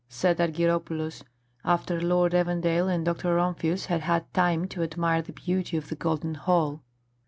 said 0.09 0.39
Argyropoulos, 0.39 1.21
after 1.63 2.01
Lord 2.01 2.31
Evandale 2.33 2.87
and 2.89 3.05
Doctor 3.05 3.35
Rumphius 3.35 3.85
had 3.85 4.01
had 4.01 4.33
time 4.33 4.67
to 4.69 4.81
admire 4.81 5.21
the 5.21 5.31
beauty 5.31 5.77
of 5.77 5.89
the 5.89 5.95
Golden 5.95 6.33
Hall. 6.33 6.81